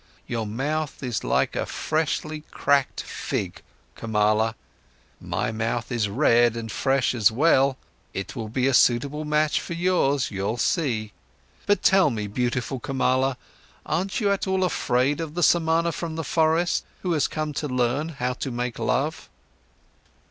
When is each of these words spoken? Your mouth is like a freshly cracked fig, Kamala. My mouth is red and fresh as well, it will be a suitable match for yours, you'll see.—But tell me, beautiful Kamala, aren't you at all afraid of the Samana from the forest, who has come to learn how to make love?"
Your 0.25 0.47
mouth 0.47 1.03
is 1.03 1.23
like 1.23 1.55
a 1.55 1.67
freshly 1.67 2.41
cracked 2.49 3.01
fig, 3.03 3.61
Kamala. 3.93 4.55
My 5.19 5.51
mouth 5.51 5.91
is 5.91 6.09
red 6.09 6.57
and 6.57 6.71
fresh 6.71 7.13
as 7.13 7.31
well, 7.31 7.77
it 8.11 8.35
will 8.35 8.49
be 8.49 8.65
a 8.65 8.73
suitable 8.73 9.25
match 9.25 9.61
for 9.61 9.73
yours, 9.73 10.31
you'll 10.31 10.57
see.—But 10.57 11.83
tell 11.83 12.09
me, 12.09 12.25
beautiful 12.25 12.79
Kamala, 12.79 13.37
aren't 13.85 14.19
you 14.19 14.31
at 14.31 14.47
all 14.47 14.63
afraid 14.63 15.21
of 15.21 15.35
the 15.35 15.43
Samana 15.43 15.91
from 15.91 16.15
the 16.15 16.23
forest, 16.23 16.83
who 17.03 17.11
has 17.13 17.27
come 17.27 17.53
to 17.53 17.67
learn 17.67 18.09
how 18.09 18.33
to 18.33 18.49
make 18.49 18.79
love?" 18.79 19.29